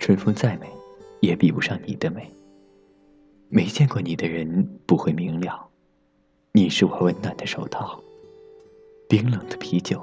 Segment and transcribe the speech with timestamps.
[0.00, 0.66] 春风再美，
[1.20, 2.26] 也比不上你的美。
[3.50, 5.68] 没见过你的人不会明了，
[6.52, 8.02] 你是我温暖的手套，
[9.10, 10.02] 冰冷的啤酒，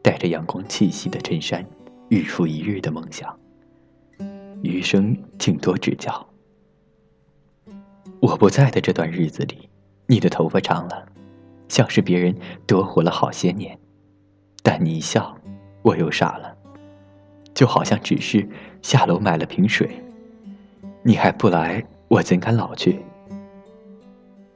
[0.00, 1.62] 带着阳光气息的衬衫，
[2.08, 3.38] 日复一日的梦想。
[4.62, 6.26] 余生请多指教。
[8.18, 9.68] 我不在的这段日子里，
[10.06, 11.06] 你的头发长了，
[11.68, 12.34] 像是别人
[12.66, 13.78] 多活了好些年。
[14.62, 15.36] 但你一笑，
[15.82, 16.56] 我又傻了，
[17.62, 18.44] 就好像只是
[18.82, 19.88] 下楼买了瓶水，
[21.04, 23.00] 你还不来，我怎敢老去？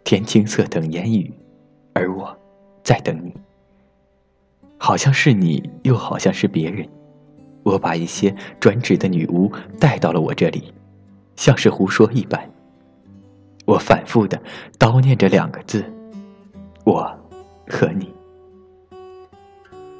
[0.02, 1.32] 天青色等烟雨，
[1.92, 2.36] 而我
[2.82, 3.32] 在等你。
[4.76, 6.84] 好像是你，又好像是别人。
[7.62, 10.74] 我把一些专职的女巫带到了我这里，
[11.36, 12.50] 像是胡说一般。
[13.66, 14.36] 我反复的
[14.80, 15.84] 叨念着两个字：
[16.82, 17.08] 我
[17.68, 18.12] 和你。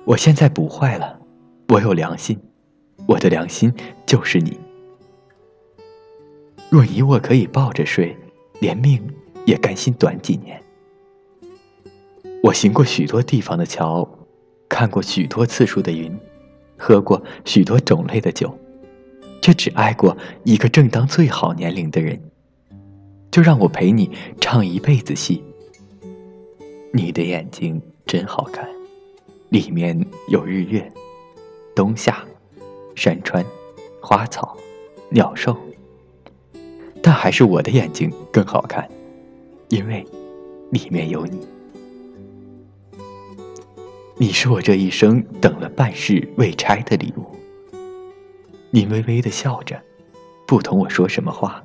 [0.04, 1.16] 我现在不坏了，
[1.68, 2.36] 我有良心，
[3.06, 3.73] 我的良心
[4.05, 4.59] 就是你。
[6.69, 8.16] 若你我可以抱着睡，
[8.60, 9.01] 连命
[9.45, 10.60] 也甘心短几年。
[12.43, 14.09] 我行过许多地方的桥，
[14.68, 16.16] 看过许多次数的云，
[16.76, 18.57] 喝过许多种类的酒，
[19.41, 22.20] 却只爱过一个正当最好年龄的人。
[23.30, 24.10] 就让我陪你
[24.41, 25.43] 唱一辈子戏。
[26.93, 28.66] 你的眼睛真好看。
[29.51, 30.93] 里面有日月、
[31.74, 32.24] 冬夏、
[32.96, 33.44] 山川、
[34.00, 34.56] 花草、
[35.10, 35.56] 鸟兽，
[37.02, 38.90] 但还是我的眼睛更好看，
[39.68, 40.04] 因为
[40.72, 41.46] 里面有你。
[44.16, 47.24] 你是我这一生等了半世未拆的礼物。
[48.70, 49.80] 你微微的笑着，
[50.46, 51.62] 不同我说什么话，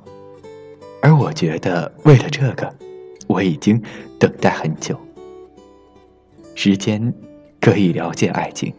[1.00, 2.72] 而我觉得为了这个，
[3.26, 3.82] 我已经
[4.18, 4.96] 等待很久。
[6.54, 7.12] 时间。
[7.64, 8.74] 可以了解爱情，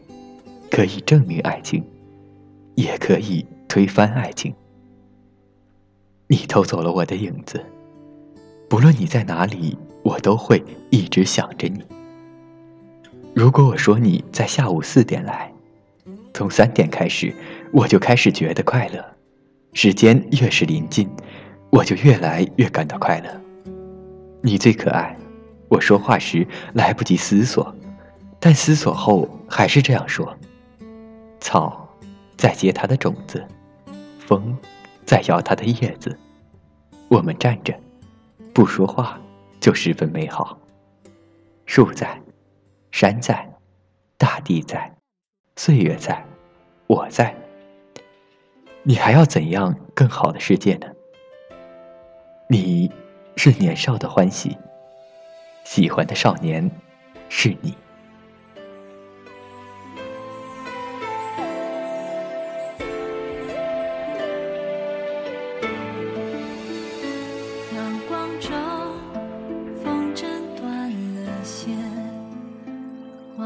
[0.69, 1.81] 可以证明爱情，
[2.75, 4.53] 也可以推翻爱情。
[6.27, 7.63] 你偷走了我的影子，
[8.69, 11.83] 不论你在哪里，我都会一直想着你。
[13.35, 15.51] 如果我说你在下午四点来，
[16.33, 17.33] 从三点开始，
[17.71, 19.03] 我就开始觉得快乐。
[19.73, 21.09] 时间越是临近，
[21.71, 23.41] 我就越来越感到快乐。
[24.41, 25.17] 你最可爱，
[25.67, 27.73] 我说话时来不及思索。
[28.39, 30.35] 但思索后，还是这样说：
[31.39, 31.82] 草
[32.43, 33.47] 在结它的种子，
[34.19, 34.57] 风
[35.05, 36.19] 在摇它的叶子。
[37.07, 37.73] 我们站着，
[38.53, 39.17] 不说话，
[39.61, 40.59] 就十分美好。
[41.65, 42.21] 树在，
[42.91, 43.49] 山在，
[44.17, 44.93] 大地在，
[45.55, 46.21] 岁月在，
[46.87, 47.33] 我在。
[48.81, 50.87] 你还要怎样更好的世界呢？
[52.49, 52.91] 你
[53.37, 54.57] 是年少的欢喜，
[55.63, 56.69] 喜欢的少年
[57.29, 57.73] 是你。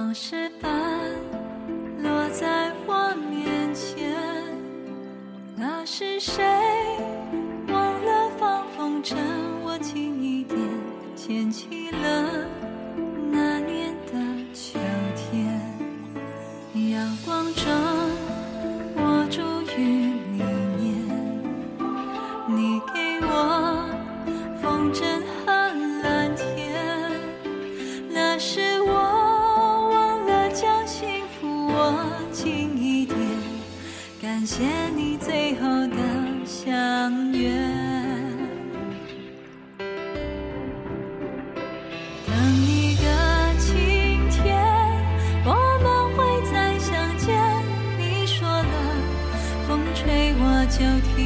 [0.07, 0.72] 落石般
[2.01, 4.16] 落在我面前，
[5.53, 6.45] 那是谁？
[7.68, 9.17] 忘了放风筝，
[9.66, 10.57] 握紧一点，
[11.13, 12.27] 捡起了。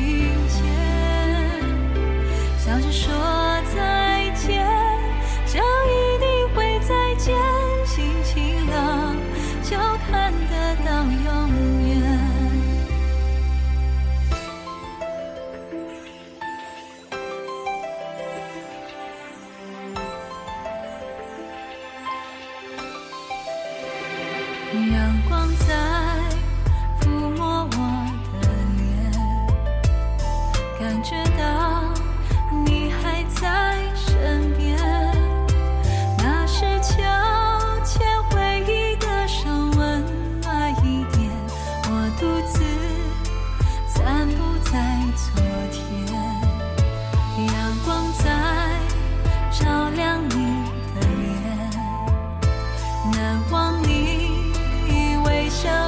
[0.01, 0.63] 就听见，
[2.57, 2.91] 笑着
[54.87, 55.80] 你微笑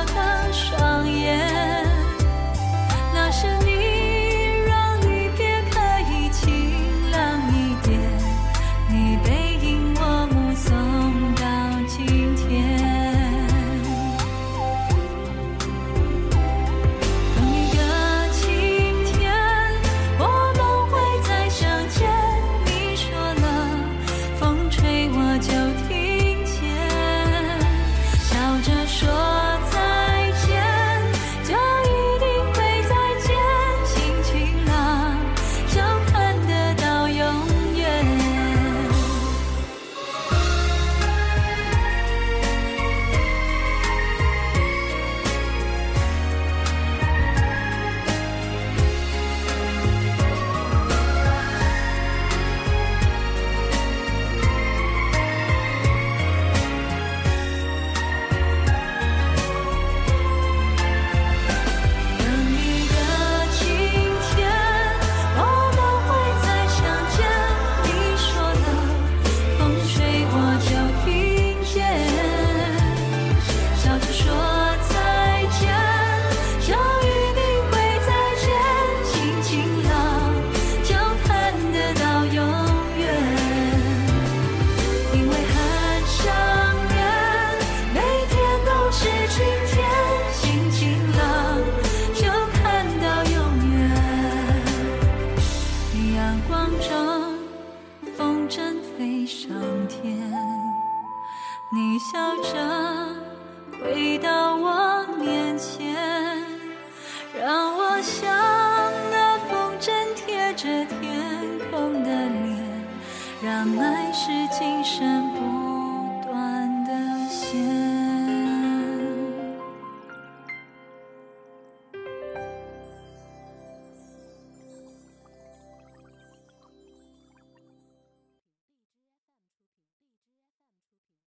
[114.56, 115.33] 今生。